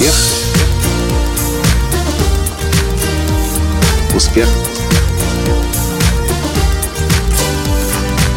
Успех. 0.00 0.14
Успех. 4.16 4.48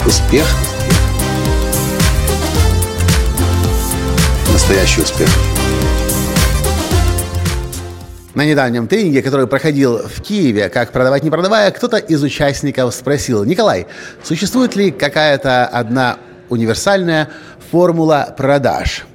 Успех. 0.06 0.46
Настоящий 4.52 5.02
успех. 5.04 5.30
На 8.34 8.44
недавнем 8.44 8.90
тренинге, 8.90 9.22
который 9.22 9.48
проходил 9.48 10.00
в 10.00 10.22
Киеве, 10.22 10.68
как 10.68 10.92
продавать 10.92 11.24
не 11.24 11.30
продавая, 11.30 11.72
кто-то 11.72 11.96
из 11.96 12.22
участников 12.24 12.94
спросил, 12.94 13.46
Николай, 13.46 13.88
существует 14.22 14.76
ли 14.76 14.92
какая-то 14.92 15.66
одна 15.66 16.18
универсальная 16.50 17.30
формула 17.72 18.36
продаж? 18.38 19.06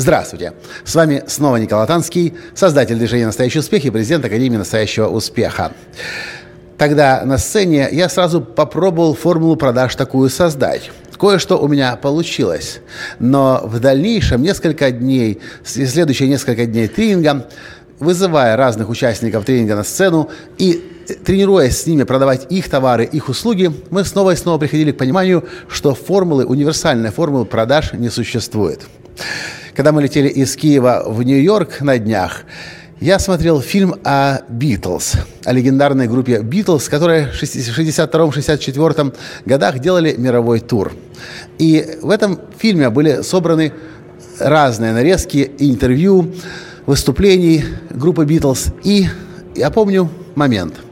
Здравствуйте! 0.00 0.52
С 0.84 0.94
вами 0.94 1.24
снова 1.26 1.56
Николай 1.56 1.84
Танский, 1.88 2.34
создатель 2.54 2.94
движения 2.94 3.26
«Настоящий 3.26 3.58
успех» 3.58 3.84
и 3.84 3.90
президент 3.90 4.24
Академии 4.24 4.56
«Настоящего 4.56 5.08
успеха». 5.08 5.72
Тогда 6.76 7.24
на 7.24 7.36
сцене 7.36 7.88
я 7.90 8.08
сразу 8.08 8.40
попробовал 8.40 9.16
формулу 9.16 9.56
продаж 9.56 9.96
такую 9.96 10.30
создать. 10.30 10.92
Кое-что 11.18 11.58
у 11.58 11.66
меня 11.66 11.96
получилось. 11.96 12.78
Но 13.18 13.60
в 13.64 13.80
дальнейшем 13.80 14.40
несколько 14.40 14.92
дней, 14.92 15.40
следующие 15.64 16.28
несколько 16.28 16.64
дней 16.64 16.86
тренинга, 16.86 17.48
вызывая 17.98 18.56
разных 18.56 18.90
участников 18.90 19.46
тренинга 19.46 19.74
на 19.74 19.82
сцену 19.82 20.30
и 20.58 20.80
тренируясь 21.24 21.76
с 21.76 21.86
ними 21.88 22.04
продавать 22.04 22.46
их 22.52 22.70
товары, 22.70 23.04
их 23.04 23.28
услуги, 23.28 23.72
мы 23.90 24.04
снова 24.04 24.30
и 24.30 24.36
снова 24.36 24.58
приходили 24.58 24.92
к 24.92 24.96
пониманию, 24.96 25.48
что 25.68 25.96
формулы, 25.96 26.44
универсальной 26.44 27.10
формулы 27.10 27.46
продаж 27.46 27.94
не 27.94 28.10
существует. 28.10 28.82
Когда 29.78 29.92
мы 29.92 30.02
летели 30.02 30.26
из 30.26 30.56
Киева 30.56 31.04
в 31.06 31.22
Нью-Йорк 31.22 31.82
на 31.82 32.00
днях, 32.00 32.42
я 32.98 33.20
смотрел 33.20 33.60
фильм 33.60 33.94
о 34.02 34.40
Битлз, 34.48 35.12
о 35.44 35.52
легендарной 35.52 36.08
группе 36.08 36.40
Битлз, 36.40 36.88
которая 36.88 37.30
в 37.30 37.40
62-64 37.40 39.14
годах 39.46 39.78
делали 39.78 40.16
мировой 40.18 40.58
тур. 40.58 40.92
И 41.58 41.96
в 42.02 42.10
этом 42.10 42.40
фильме 42.58 42.90
были 42.90 43.22
собраны 43.22 43.72
разные 44.40 44.92
нарезки, 44.92 45.48
интервью, 45.58 46.34
выступлений 46.86 47.62
группы 47.88 48.24
Битлз. 48.24 48.72
И 48.82 49.06
я 49.54 49.70
помню 49.70 50.10
момент– 50.34 50.74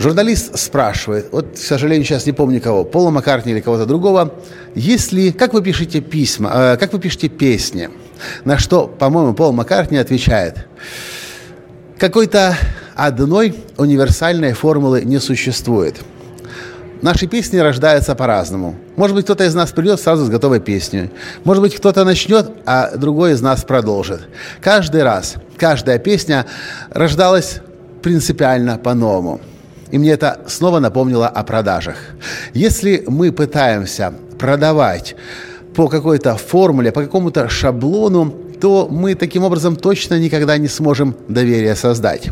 Журналист 0.00 0.58
спрашивает, 0.58 1.26
вот, 1.30 1.56
к 1.56 1.58
сожалению, 1.58 2.06
сейчас 2.06 2.24
не 2.24 2.32
помню 2.32 2.58
кого, 2.58 2.84
Пола 2.84 3.10
Маккартни 3.10 3.52
или 3.52 3.60
кого-то 3.60 3.84
другого, 3.84 4.32
если, 4.74 5.30
как 5.30 5.52
вы 5.52 5.62
пишете 5.62 6.00
письма, 6.00 6.50
э, 6.54 6.76
как 6.78 6.94
вы 6.94 6.98
пишете 6.98 7.28
песни? 7.28 7.90
На 8.46 8.56
что, 8.56 8.86
по-моему, 8.86 9.34
Пол 9.34 9.52
Маккартни 9.52 9.98
отвечает, 9.98 10.66
какой-то 11.98 12.56
одной 12.94 13.54
универсальной 13.76 14.54
формулы 14.54 15.02
не 15.02 15.20
существует. 15.20 15.96
Наши 17.02 17.26
песни 17.26 17.58
рождаются 17.58 18.14
по-разному. 18.14 18.76
Может 18.96 19.14
быть, 19.14 19.26
кто-то 19.26 19.44
из 19.44 19.54
нас 19.54 19.70
придет 19.70 20.00
сразу 20.00 20.24
с 20.24 20.30
готовой 20.30 20.60
песней. 20.60 21.10
Может 21.44 21.62
быть, 21.62 21.76
кто-то 21.76 22.06
начнет, 22.06 22.50
а 22.64 22.96
другой 22.96 23.32
из 23.32 23.42
нас 23.42 23.64
продолжит. 23.64 24.22
Каждый 24.62 25.02
раз, 25.02 25.34
каждая 25.58 25.98
песня 25.98 26.46
рождалась 26.90 27.60
принципиально 28.00 28.78
по-новому. 28.78 29.42
И 29.90 29.98
мне 29.98 30.10
это 30.12 30.40
снова 30.46 30.80
напомнило 30.80 31.28
о 31.28 31.42
продажах. 31.42 31.96
Если 32.54 33.04
мы 33.06 33.32
пытаемся 33.32 34.12
продавать 34.38 35.16
по 35.74 35.88
какой-то 35.88 36.36
формуле, 36.36 36.92
по 36.92 37.02
какому-то 37.02 37.48
шаблону, 37.48 38.34
то 38.60 38.88
мы 38.90 39.14
таким 39.14 39.44
образом 39.44 39.76
точно 39.76 40.18
никогда 40.18 40.58
не 40.58 40.68
сможем 40.68 41.14
доверие 41.28 41.74
создать. 41.74 42.30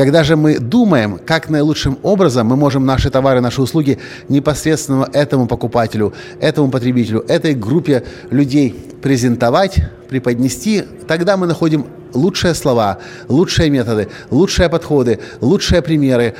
Когда 0.00 0.24
же 0.24 0.34
мы 0.34 0.58
думаем, 0.58 1.20
как 1.26 1.50
наилучшим 1.50 1.98
образом 2.02 2.46
мы 2.46 2.56
можем 2.56 2.86
наши 2.86 3.10
товары, 3.10 3.42
наши 3.42 3.60
услуги 3.60 3.98
непосредственно 4.30 5.06
этому 5.12 5.46
покупателю, 5.46 6.14
этому 6.40 6.70
потребителю, 6.70 7.22
этой 7.28 7.52
группе 7.52 8.02
людей 8.30 8.74
презентовать, 9.02 9.76
преподнести, 10.08 10.84
тогда 11.06 11.36
мы 11.36 11.46
находим 11.46 11.84
лучшие 12.14 12.54
слова, 12.54 12.98
лучшие 13.28 13.68
методы, 13.68 14.08
лучшие 14.30 14.70
подходы, 14.70 15.18
лучшие 15.42 15.82
примеры. 15.82 16.34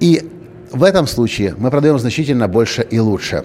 И 0.00 0.30
в 0.70 0.84
этом 0.84 1.06
случае 1.06 1.54
мы 1.56 1.70
продаем 1.70 1.98
значительно 1.98 2.46
больше 2.46 2.82
и 2.82 2.98
лучше. 2.98 3.42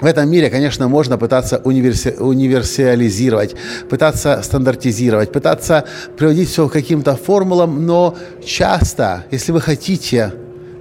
В 0.00 0.06
этом 0.06 0.30
мире, 0.30 0.48
конечно, 0.48 0.86
можно 0.88 1.18
пытаться 1.18 1.60
универси- 1.64 2.16
универсализировать, 2.18 3.56
пытаться 3.90 4.40
стандартизировать, 4.44 5.32
пытаться 5.32 5.84
приводить 6.16 6.48
все 6.50 6.68
к 6.68 6.72
каким-то 6.72 7.16
формулам, 7.16 7.84
но 7.84 8.16
часто, 8.44 9.24
если 9.32 9.50
вы 9.50 9.60
хотите 9.60 10.32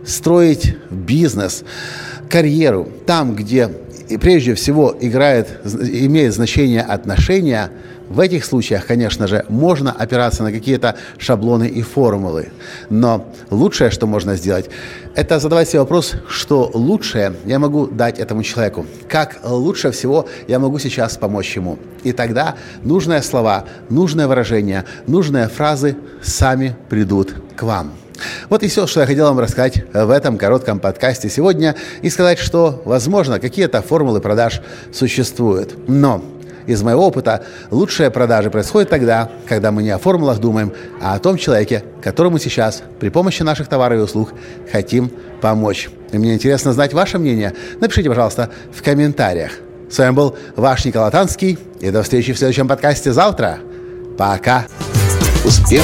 строить 0.07 0.75
бизнес, 0.89 1.63
карьеру, 2.29 2.89
там, 3.05 3.35
где 3.35 3.69
прежде 4.19 4.55
всего 4.55 4.95
играет, 4.99 5.59
имеет 5.65 6.33
значение 6.33 6.81
отношения– 6.81 7.69
в 8.09 8.19
этих 8.19 8.45
случаях, 8.45 8.85
конечно 8.85 9.27
же, 9.27 9.45
можно 9.49 9.91
опираться 9.91 10.43
на 10.43 10.51
какие-то 10.51 10.95
шаблоны 11.17 11.67
и 11.67 11.81
формулы. 11.81 12.49
Но 12.89 13.27
лучшее, 13.49 13.91
что 13.91 14.07
можно 14.07 14.35
сделать, 14.35 14.69
это 15.15 15.39
задавать 15.39 15.69
себе 15.69 15.81
вопрос, 15.81 16.13
что 16.29 16.71
лучшее 16.73 17.33
я 17.45 17.59
могу 17.59 17.87
дать 17.87 18.19
этому 18.19 18.43
человеку. 18.43 18.85
Как 19.09 19.39
лучше 19.43 19.91
всего 19.91 20.27
я 20.47 20.59
могу 20.59 20.79
сейчас 20.79 21.17
помочь 21.17 21.55
ему. 21.55 21.77
И 22.03 22.13
тогда 22.13 22.55
нужные 22.83 23.21
слова, 23.21 23.65
нужные 23.89 24.27
выражения, 24.27 24.85
нужные 25.07 25.49
фразы 25.49 25.97
сами 26.21 26.75
придут 26.89 27.33
к 27.55 27.63
вам. 27.63 27.91
Вот 28.49 28.63
и 28.63 28.67
все, 28.67 28.87
что 28.87 29.01
я 29.01 29.05
хотел 29.05 29.25
вам 29.25 29.39
рассказать 29.39 29.83
в 29.93 30.09
этом 30.09 30.37
коротком 30.37 30.79
подкасте 30.79 31.29
сегодня 31.29 31.75
и 32.01 32.09
сказать, 32.09 32.39
что, 32.39 32.81
возможно, 32.85 33.39
какие-то 33.39 33.81
формулы 33.81 34.21
продаж 34.21 34.61
существуют. 34.93 35.75
Но 35.87 36.23
из 36.65 36.83
моего 36.83 37.07
опыта, 37.07 37.43
лучшие 37.71 38.11
продажи 38.11 38.49
происходят 38.49 38.89
тогда, 38.89 39.29
когда 39.47 39.71
мы 39.71 39.83
не 39.83 39.89
о 39.89 39.97
формулах 39.97 40.39
думаем, 40.39 40.73
а 41.01 41.15
о 41.15 41.19
том 41.19 41.37
человеке, 41.37 41.83
которому 42.01 42.39
сейчас 42.39 42.83
при 42.99 43.09
помощи 43.09 43.41
наших 43.41 43.67
товаров 43.67 43.99
и 43.99 44.01
услуг 44.03 44.33
хотим 44.71 45.11
помочь. 45.41 45.89
И 46.11 46.17
мне 46.17 46.33
интересно 46.33 46.73
знать 46.73 46.93
ваше 46.93 47.19
мнение. 47.19 47.53
Напишите, 47.79 48.09
пожалуйста, 48.09 48.49
в 48.73 48.83
комментариях. 48.83 49.51
С 49.89 49.97
вами 49.97 50.11
был 50.11 50.37
ваш 50.55 50.83
Николай 50.85 51.11
Танский. 51.11 51.57
И 51.79 51.89
до 51.89 52.03
встречи 52.03 52.33
в 52.33 52.37
следующем 52.37 52.67
подкасте 52.67 53.13
завтра. 53.13 53.59
Пока. 54.17 54.65
Успех. 55.45 55.83